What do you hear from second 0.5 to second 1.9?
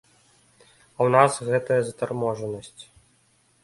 А ў нас гэтая